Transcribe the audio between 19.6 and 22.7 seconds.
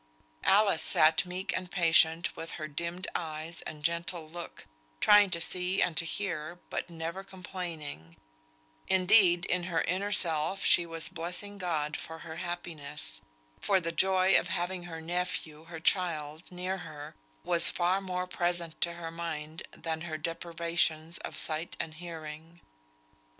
than her deprivations of sight and hearing.